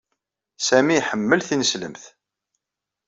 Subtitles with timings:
[0.67, 2.03] Samy iḥemmel tineslemt.